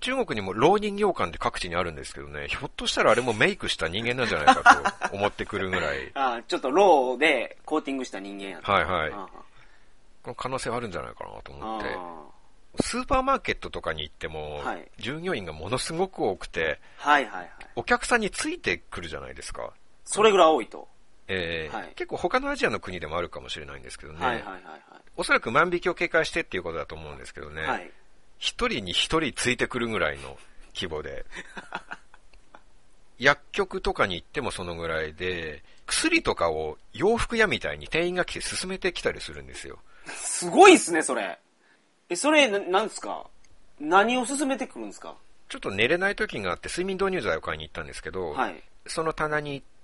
[0.00, 8.60] 中国にも老人形館って各地にあるんですけどね、ひょっとしたらあれもメイクした人間なんじゃないかと思ってくるぐらい、 あちょっとローでコーティングした人間や。
[8.62, 9.28] はいはいあ
[10.22, 11.94] この可能性はあるんじゃないかなと思って。
[11.94, 12.18] あ
[12.80, 17.50] スーパーマーケットとかに行っても、はい従業員がものすごく多くて、はいはいはい。
[17.76, 19.72] お客さんについてくるじゃないですか。
[20.10, 20.88] それぐらい多いと。
[21.30, 24.24] えーはい結構他のアジアの国でもあるかもしれないんですけどね。
[24.24, 24.62] はいはいはい
[25.16, 27.60] おそらく万引きを警戒してっていうことだと思うんですけどね。
[27.62, 27.70] はい。
[27.70, 27.90] はい。
[28.38, 30.38] 一人に一人ついてくるぐらいの
[30.74, 31.26] 規模で。
[33.18, 39.78] 薬局とかに行ってもそのぐらいで、薬とかを洋服屋みたいに店員が来て進めてきたりするんですよ。
[40.06, 41.36] すごいっすね、それ。
[42.08, 43.26] え、それ、ななんですか？
[43.80, 45.16] 何を進めてくるんですか？
[45.48, 48.62] ちょっと寝れない時があって睡眠導入剤を買いに行ったんですけど、はい。
[48.86, 49.77] その棚に行って、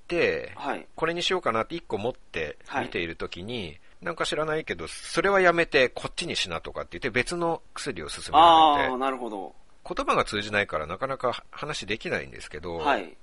[0.57, 0.87] はい。
[0.95, 9.55] これにしようかなって1個持ってはい見ているときに、なんか知らないけど、それはやめてこっちにしなとかって言って別の薬を勧めらああ、れて、なるほど。
[9.87, 13.17] 言葉が通じないからなかなか話できないんですけど、はい。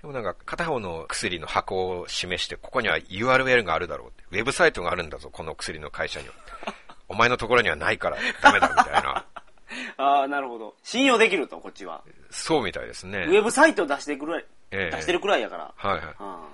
[0.00, 6.34] でもなんか片方の薬の箱を示して、ここには URL があるだろうウェブサイトがあるんだぞ、この薬の会社には。
[7.08, 9.24] お前のところにはないからダメだみたいな。
[9.96, 10.74] ああ、なるほど。
[10.82, 12.02] 信用できると、こっちは。
[12.30, 13.26] そうみたいですね。
[13.28, 15.72] ウェブサイト出してくらい、ええ出してるくらいやから。
[15.76, 16.14] はいはい。
[16.18, 16.48] あ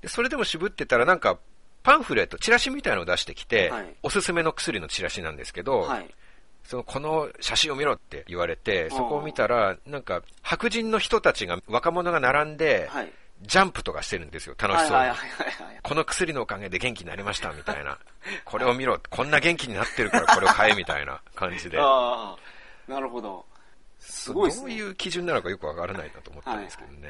[0.00, 1.38] でそれでも渋ってたらなんか、
[1.84, 6.10] パンフレット、チラシみたいのを出してきて、はいおすすめの薬のチラシなんですけど、あはい。
[6.64, 13.12] そのこの写真を見ろって言われて、そこを見たら、なんか白人の人たちが、若者が並んで、はい。
[13.42, 15.10] ジャンプとかしてるんですよ、楽しそうに。
[15.82, 17.98] この薬のおかげで元気になりましたみたいな。
[18.44, 21.78] これを見ろ、こんな元気になってるからこれを買えみたいな感じで。
[21.80, 23.44] ああ、なるほど。
[24.02, 24.76] すごいっすね。
[24.76, 27.08] どういう基準なのかよくわからないなと思ったんですけどね。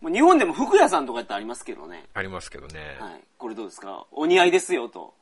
[0.00, 2.04] もう日本でも服屋さんとかやってありますけどね。
[2.14, 3.20] ありますけどね、はい。
[3.38, 4.06] これどうですか？
[4.12, 5.14] お似合いですよと。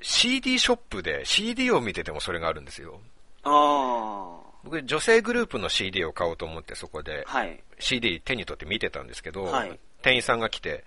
[0.00, 3.00] CD ショップで CD を見ててもそれがあるんですよ。
[3.44, 7.30] あ僕、女性グループの CD を買おうと思ってそこであ。
[7.38, 7.62] はい。
[7.78, 10.84] CD 手に取って見てたんですけど、はい店員さんが来て、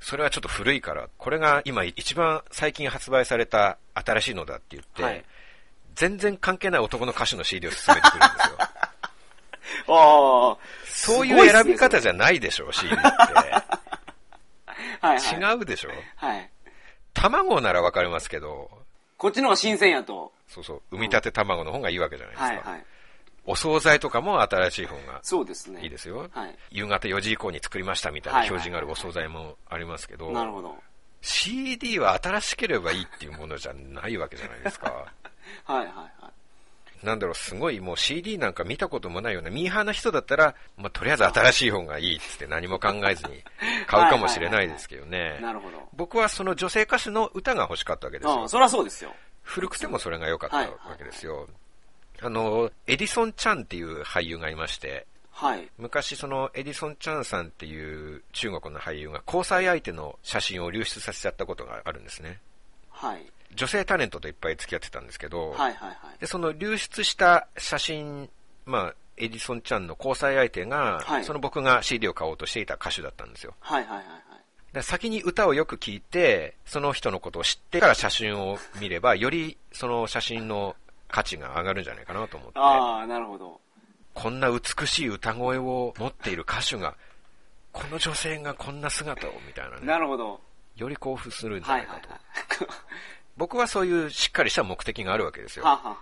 [0.00, 5.24] それはちょっと古いから、これが今一番最近発売された新しいのだって言って、はい
[5.96, 8.58] 全然関係ない男の歌手の CD を勧めてくるんですよ。
[9.88, 10.58] ああ。
[10.86, 13.02] そういう選び方じゃないでしょ、CD って。
[15.00, 15.18] はいはい。
[15.18, 15.90] 違うでしょ。
[16.16, 16.50] はい。
[17.14, 18.70] 卵ならわかりますけど、
[19.16, 20.32] こっちの方が新鮮やと。
[20.48, 22.48] そうそう、産み立て卵の方がいいわけじゃないですか。
[22.48, 22.84] はいはい。
[23.46, 25.82] お惣菜とかも新しい方がそうですね。
[25.82, 26.28] いいですよ。
[26.30, 26.58] はい。
[26.70, 30.76] 夕方4時以降に作りましたみたいな表示があるお惣菜もありますけど、なるほど。
[31.22, 34.90] CD は新しければいいっていうものじゃないわけじゃないですか。
[35.64, 36.19] はいはいはい。
[37.02, 43.42] なんだろう、すごいもう CD なんか見たこともないようなミーハーな人だったら、まあ、とりあえず新しい方がいいっつって何も考えずに
[43.86, 45.38] 買うかもしれないですけどね。
[45.40, 45.88] なるほど。
[45.94, 48.48] 僕はその女性歌手の歌が欲しかったわけですよああ、。
[48.48, 49.14] そりゃそうですよ。
[49.42, 51.48] 古くてもそれが良かったわはいはいけですよ。
[52.22, 55.70] あの、エディソン・チャンっていう俳優がいまして、はい。
[55.78, 62.40] 昔そのエディソン・チャンさんっていう中国の俳優が交際相手の写真を流出させちゃったことがあるんですね。
[63.00, 63.26] はい。
[63.54, 66.20] 女性タレントといっぱい付き合ってたんですけど、はいはいはい。
[66.20, 68.28] で、その流出した写真、
[68.66, 73.54] まあ、エディソンちゃんの交際相手が、はいその僕が CD を買おうとしていた歌手だったんですよ。
[73.60, 74.20] はいはいはいはい。
[74.72, 80.76] で先に歌をよく聞いて、その人のことを知ってから写真を見れば、よりその写真の
[81.08, 83.60] 価値が上がるんじゃないかなと思って、ああ、なるほど。
[84.14, 86.94] こんな美しい歌声を持っている歌手が、
[87.72, 90.40] この女性がこんな姿をみたいなね、なるほど。
[90.80, 92.08] より興奮するんじゃないかと。
[92.08, 92.20] はい。
[93.36, 95.80] 僕はそういうしっかりした目的があるわけですよは。
[95.84, 95.96] あ、は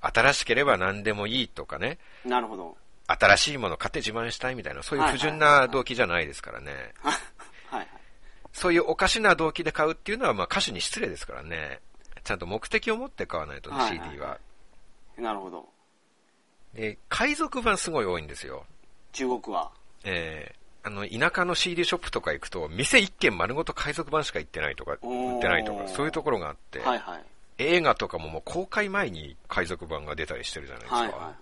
[0.00, 2.76] 新しければ何でもいいとかね、あ、なるほど。
[3.08, 6.94] 新しいものを買って自慢したいみたいな、そういう不純ない動機じゃないですからね。
[7.02, 7.88] はいはい。
[8.52, 11.80] そういうおかしな動機で買うっていうのは、まあ歌手に失礼ですからね。
[12.24, 14.38] ちゃんと目的を持って買わないとね、はいはいはい CD は。
[15.18, 15.68] なるほど。
[16.74, 18.66] で、海賊版すごい多いんですよ。
[19.12, 19.70] 中国は。
[20.04, 27.24] えー、あの、田舎の CD ショップとか行くと、店一軒丸ごと海賊版しか行ってないとか、売ってないとか、そういうところがあって、はいはい。
[27.58, 30.96] 映画とかももう公開前に海賊版が出たりしてるじゃないですか。
[30.98, 31.34] はいはいはい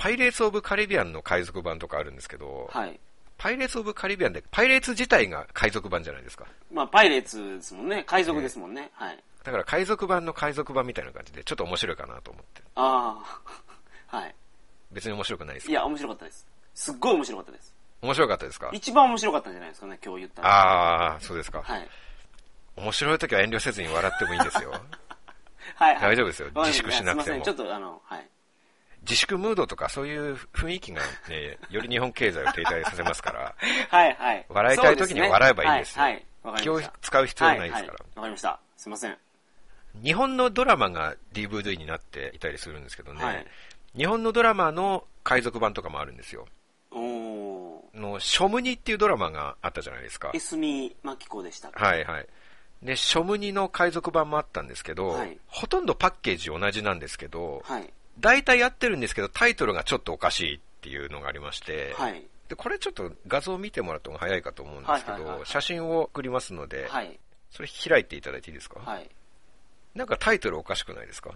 [0.00, 2.88] パイレーツ・オブ・カリビアンの海賊版とかあるんですけど、はい。
[2.90, 3.00] はい。
[3.36, 6.46] パイレーツ・オブ・カリビアンで、パイレーツ自体が海賊版じゃないですか。
[6.72, 8.04] まあ、パイレーツですもんね。
[8.06, 8.90] 海賊ですもんね。
[8.94, 9.18] はい。
[9.42, 12.62] だから海賊版の海賊版みたいな感じで、ちょっと面白いかなと思って。
[12.76, 13.20] あ
[14.08, 14.16] あ。
[14.16, 14.34] はい。
[14.92, 15.72] 別に面白くないですか？
[15.72, 16.46] いや、面白かったです。
[16.76, 17.74] すっごい面白かったです。
[18.02, 18.70] 面白かったですか？
[18.72, 21.62] 一番面白かったんじゃないですかね、今日言ったのああ、そうですか。
[21.62, 21.88] はい。
[22.76, 24.70] 面白い時は遠慮せずに笑ってもいいんですよ。
[25.74, 26.02] はい、はい。
[26.02, 28.28] 大丈夫ですよ自粛しなくてもちょっとあの、はい。
[29.02, 33.54] 自粛ムードとかそういう雰囲気がね、 より日本経済を停滞させますから、
[33.90, 34.46] はい、はい。
[34.48, 36.26] 笑いたい時には笑えばいいんですよはい、はい。
[36.44, 36.80] わかり気を。
[37.00, 37.78] 使う必要ないですから。
[37.78, 38.60] はいはいわかりました。
[38.76, 39.18] すいません。
[40.02, 43.46] 日本のドラマが DVD になっていたりするんですけどね、はい
[43.96, 46.46] 日本のドラマの海賊版とかもあるんですよ。
[46.92, 47.17] おー。
[47.94, 50.40] の、ショムニっていうドラマがあったじゃないですかエ。
[50.40, 52.26] スミマキコでしたかはいはい。
[52.82, 57.92] で、ショムニの海賊版もあったんですけど、はいほとんどパッケージ同じなんですけど、はい。
[58.20, 62.24] 大体やってるんですけど、タイトルがちょっとおかしいっていうのがありまして、はい。
[62.48, 67.18] でこれちょっと画像を見てもらった方が早いかと思うんですけど、写真を送りますので、はい。
[67.50, 69.08] それ開いていただいていいですか、はい。
[69.94, 71.32] なんかタイトルおかしくないですか。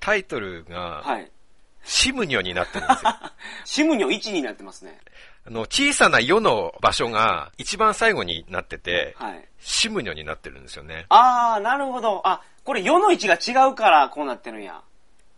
[0.00, 1.30] タイトルが、はい。
[1.88, 3.14] シムニョになってるんですよ。
[3.64, 5.00] シムニョ1になってますね。
[5.46, 9.48] あの、小さな世の場所が一番最後になってて、はい。
[9.58, 11.06] シムニョになってるんですよね。
[11.08, 12.20] あー、なるほど。
[12.28, 14.82] あ、これ世の位置が違うからこうなってるんや。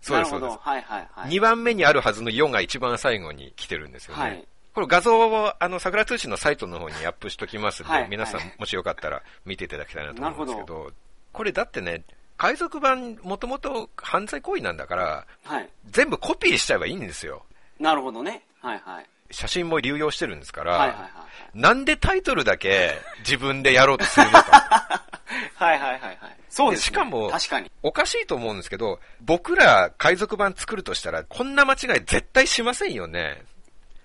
[0.01, 0.31] そうです。
[0.31, 0.59] そうです。
[0.61, 1.31] はいはいはい。
[1.31, 4.23] 2番目にあるはずの4が一番最後に来てるんですよね。
[4.23, 10.93] はいこれ画像を、あの、桜通信のサイトの方にアップしときますんで、はい皆さんはいもしよかったら見ていただきたいなと思うんですけなど、
[11.33, 12.05] これだってね、
[12.41, 15.69] 海賊版もともと犯罪行為なんだから、はい。
[15.91, 17.43] 全部コピーしちゃえばいいんですよ。
[17.79, 18.43] なるほどね。
[18.63, 19.07] はいはい。
[19.31, 21.11] 写真も流用してるんですから、はいはいはい
[21.53, 25.11] なんでタイトルだけ 自分でやろうとするのか。
[25.57, 25.79] はい。
[25.79, 26.19] はいはいはいはい。
[26.49, 26.85] そうです、ね。
[26.85, 27.71] しかも確かに。
[27.83, 33.45] おかしいと思うんですけど、僕ら海賊版作るとしたら、こんな間違い絶対しませんよね。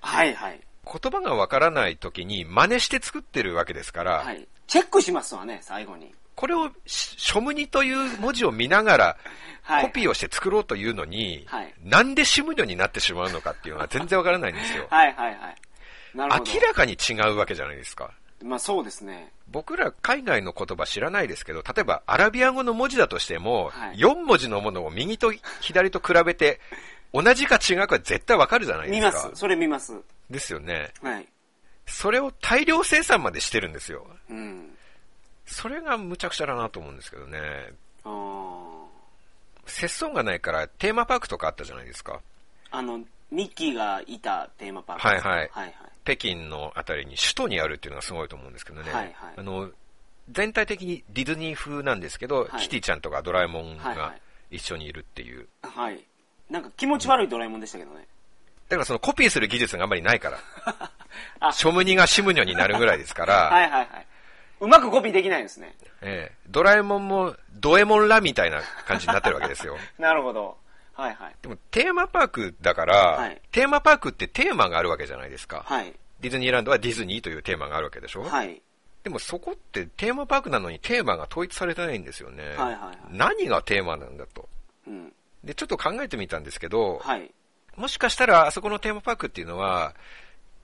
[0.01, 0.59] はいはい。
[0.83, 4.45] 言葉がわからない時に真似して作ってるわけですから、はい。
[4.67, 6.13] チェックしますわね、最後に。
[6.35, 9.17] これをし、書無にという文字を見ながら、
[9.61, 9.85] はい。
[9.85, 14.87] コピーをして作ろうというのに、はいなんでシムニョになってしまうのかっていうのは全然わからないんですよ。
[14.91, 15.55] はいはいはい。
[16.15, 18.11] 明らかに違うわけじゃないですか。
[18.43, 19.31] まあそうですね。
[19.47, 26.59] 僕ら海外の言葉知らないですけど、例えばアラビア語の文字だとしても、はい4文字のものを右と左と比べて、
[27.13, 29.07] 同じか違うか絶対わかるじゃないですか。
[29.07, 29.39] 見ます。
[29.39, 29.99] それ見ます。
[30.29, 30.91] ですよね。
[31.01, 31.27] はい。
[31.87, 34.05] それを大量生産までしてるんですよ。
[34.29, 34.74] うん。
[35.45, 37.73] それがむちゃくちゃだなと思うんですけどね。
[39.65, 42.21] 節操がないからテーマパークとかあったじゃないですか。
[42.71, 42.99] あの、
[43.31, 45.07] ミッキーがいたテーマパーク。
[45.07, 45.73] はいはいはいはい。
[46.03, 48.91] 北京のあたりに首都にあるっていうのがすごいと思うんですけどね。
[48.91, 49.71] はいはいあの、
[50.29, 54.13] 全体的にディズニー風なんですけど、はいキティちゃんとかドラえもんがはいは
[54.51, 55.47] い一緒にいるっていう。
[55.61, 56.03] はい。
[56.49, 58.07] なんか気持ち悪いドラえもんでしたけどね。
[58.69, 60.39] だからそのコピーする技術があんまりないから。
[61.39, 64.07] あショムニがシムニョになるぐらいですから、はいはいはい。
[64.59, 65.75] うまくコピーできないんですね。
[66.01, 69.77] ええドラえもんもドエモンらみたいな感じになってるわけですよ。
[69.99, 70.57] なるほど。
[70.93, 71.35] はいはい。
[71.41, 75.63] でもテーマパークだから、はいテーマパークってテーマがあるわけじゃないですか。
[75.65, 75.93] はい。
[76.21, 78.61] ディズニーランドはディズニーというテーマがあるわけでしょ、はい。
[79.03, 82.47] でもそこってテーマパークなのにテーマが統一されてないんですよね。
[82.47, 84.47] はいはいはい何がテーマなんだと。
[84.87, 85.13] うん。
[85.43, 87.31] で、ちょっと考えてみたんですけど、はい。
[87.75, 89.93] もしかしたらあそこのテーマパークっていうのは、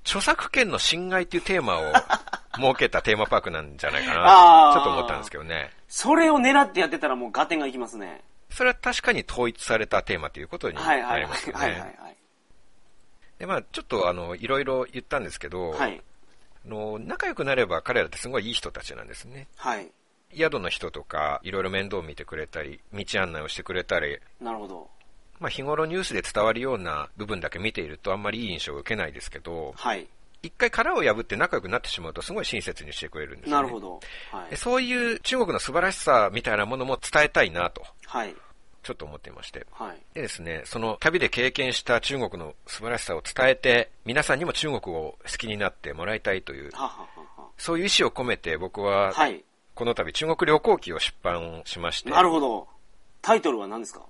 [0.04, 1.94] 著作権の侵害っていうテーマを
[2.56, 5.72] 設けたテーマパークなんじゃないかあな、ーちょっと思ったんですけどね。
[5.88, 8.24] それを狙ってやってたらもう合点がいきますね。
[8.50, 12.18] それは確かに統一されたテーマということにはいははいないりますよはいはいね。
[13.40, 16.02] で、まあちょっとあの、いろいろ言ったんですけど、はい。
[16.66, 19.48] あの仲良くなれば彼らってすごいいい人たちなんですね。
[19.56, 19.92] はい。
[20.36, 24.90] 宿の人とか、いろいろ面倒を見てくれたり、道案内をしてくれたり、なるほど。
[25.42, 30.08] まあ日頃ニュースで伝わるような部分だけ見ているとあんまりいい印象を受けないですけど、はい。
[30.44, 33.62] 一回殻を破って仲良くなってしまうとすごい親切にしてくれるんですよ、ね。
[33.64, 34.00] なるほど。
[34.32, 34.56] はいで。
[34.56, 38.36] そういう中国の素晴らしさみたいなものも伝えたいなと、はい。
[38.84, 39.68] ちょっと思っていまして。
[39.72, 39.98] はい。
[40.16, 49.44] でですね、その旅で経験した中国の素晴らしさを伝えて、皆さんにも中国を好きになってもらいたいという、はははそういう意思を込めて僕はは。、はい。
[49.74, 52.68] この度中国旅行記を出版しまして、なるほど。
[53.22, 54.02] タイトルは何ですか？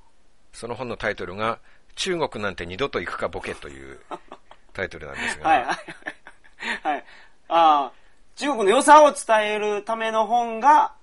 [0.53, 1.59] その本のタイトルが、
[1.95, 3.99] 中国なんて二度と行くかボケという
[4.73, 6.95] タイトルなんですが、はいはいはい。
[6.95, 7.05] はい。
[7.49, 7.91] ああ、
[8.35, 10.93] 中国の良さを伝えるための本が、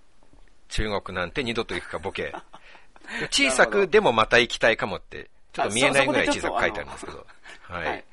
[0.69, 2.35] 中国なんて二度と行くかボケ。
[3.31, 7.27] 小さくでもまた行きたいかもって、ちょっと見えないぐらい小さく書いてあるんですけど。
[7.63, 8.05] ははいい。。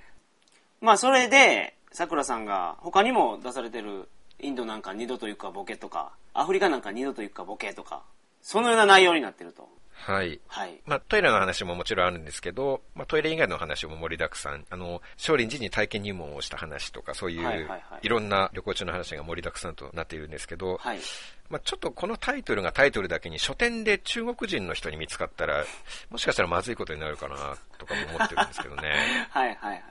[0.82, 8.04] まあそれで、桜さんが他にも出されてるインドなんか二度と行くかボケとか、アフリカなんか二度と行くかボケとか、
[8.41, 9.69] そのような内容になってると。
[10.06, 10.39] はい。
[10.48, 10.80] はい。
[10.86, 14.63] まあ、トイレの話ももちろんあるんですけど、まあ、トイレ以外の話も盛りだくさん。
[14.70, 17.68] あの、少林寺に体験入門をした話とか、そういう、
[18.04, 21.00] いろんな旅行中の話が盛りだくさんとなっているんですけど、はい。
[21.50, 25.65] まあ、ちょっとこのタイトルがタイトルだけに書店で中国人の人に見つかったら、
[26.12, 28.94] もしかしたらまずいことになるかな、とかも思ってるんですけどね。
[29.32, 29.82] はいはいはい。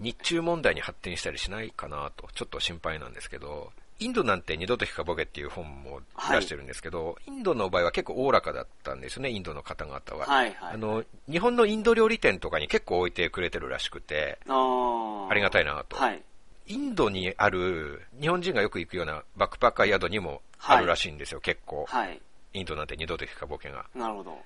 [0.00, 10.26] 日中問題に発展したりしないかなと、ちょっと心配なんですけど、インドなんて二度と引くかボケっていう本も出してるんですけど、インドの場合は結構おおらかだったんですよね、インドの方々は。
[10.26, 15.96] はいはいあの、日本のインド料理店とかに結構置いてくれてるらしくて、ありがたいなと。
[15.96, 16.22] はい。
[16.66, 21.86] インドにある、日本人がよく行くようなバックパッカー宿にもあるらしいんですよ、結構。
[21.88, 22.20] はい。
[22.54, 23.84] インドなんて二度と引くかボケが。
[23.94, 24.38] なるほど。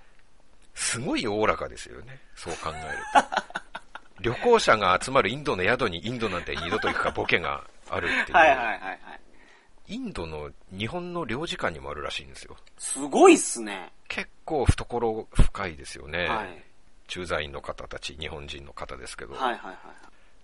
[0.75, 3.29] すごいおおらかですよね、そう考えると。
[4.21, 8.37] 旅行者が集まるインドの宿にインドなんて二度と行くかボケがあるっていう。
[8.37, 8.99] はいはいはいはい。
[9.89, 12.57] インドの日本の領事館にもあるらしいんですよ。
[12.77, 13.91] すごいっすね。
[14.09, 16.29] 結構懐深いですよね。
[16.29, 16.63] はい。
[17.09, 19.77] 駐在員の方たち、日本人の方ですけど、はいはいはい。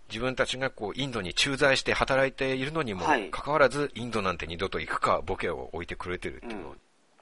[0.08, 6.78] 自分たちがこうインドに駐在して働いているのにもはいかかわらず、インドなんて二度と行くかボケを置いてくれてるっていうのは、うん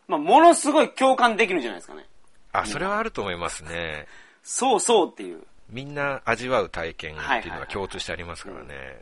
[0.09, 2.07] まあ、ものすごい共感できるんじゃないですかね。
[2.53, 4.07] あ、それはあると思いますね。
[4.43, 5.43] そうそうっていう。
[5.71, 9.01] みんな味わう体験っていうのは共通してありますからね。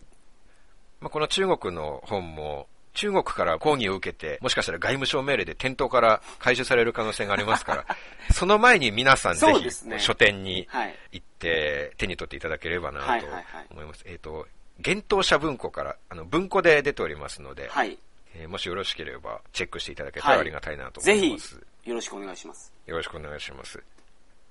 [1.00, 7.87] まあ、この中国の本も、中国から抗議を受けて、もしかしたら外務省命令で店頭から回収される可能性がありますから、
[8.33, 10.94] その前に皆さんぜひ書店にはい。
[11.12, 14.03] 行って手に取っていただければなとはいはいはい思います。
[14.07, 14.46] えっ、と、
[14.79, 17.98] 幻冬舎文庫から、あの、文庫で出ておりますので、はい。
[18.35, 22.72] えーもしよろしければチェックしていただけたらはいありがたいなと思ぜひいます。、よろしくお願いします。
[22.87, 23.83] よろしくお願いします。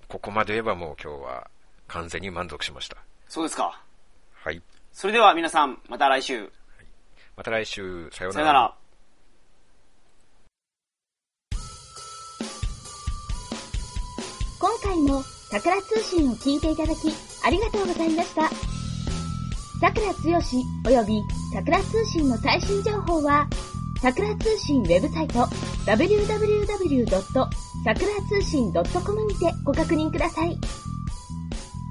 [0.08, 1.48] ここまで言えばもう今日は
[1.88, 2.98] 完全に満足しました。
[3.28, 3.82] そうですか。
[4.34, 4.62] はい。
[4.92, 6.52] それでは皆さん、また来週。
[7.40, 8.76] また来週、さようさよなら。
[14.60, 17.14] 今回も桜通信を聞いていただき
[17.46, 18.50] ありがとうございました。
[19.80, 21.22] 桜つよし及び
[21.54, 23.48] 桜通信の最新情報は、
[24.02, 25.48] 桜通信ウェブサイト
[25.86, 27.06] www.
[28.28, 30.58] 通信 .com にてご確認ください。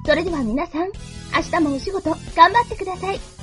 [0.05, 0.89] それでは皆さん、
[1.35, 3.38] 明日もお仕事頑張ってください。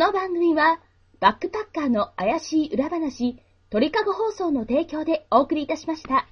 [0.00, 0.80] この番組は、
[1.20, 3.36] バックパッカーの怪しい裏話、
[3.68, 6.26] 鳥かご放送の提供でお送りいたしました。